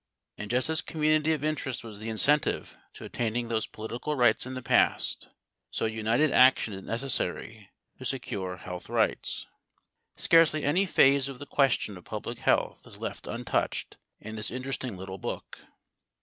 And 0.35 0.49
just 0.49 0.67
as 0.67 0.81
community 0.81 1.31
of 1.31 1.43
interest 1.43 1.83
was 1.83 1.99
the 1.99 2.09
incentive 2.09 2.75
to 2.93 3.03
attaining 3.03 3.49
those 3.49 3.67
political 3.67 4.15
rights 4.15 4.47
in 4.47 4.55
the 4.55 4.63
past, 4.63 5.29
so 5.69 5.85
united 5.85 6.31
action 6.31 6.73
is 6.73 6.81
necessary 6.81 7.69
to 7.99 8.05
secure 8.05 8.57
health 8.57 8.89
rights. 8.89 9.45
Scarcely 10.17 10.63
any 10.63 10.87
phase 10.87 11.29
of 11.29 11.37
the 11.37 11.45
question 11.45 11.97
of 11.97 12.03
public 12.03 12.39
health 12.39 12.81
is 12.87 12.97
left 12.97 13.27
untouched 13.27 13.97
in 14.19 14.37
this 14.37 14.49
interesting 14.49 14.97
little 14.97 15.19
book. 15.19 15.59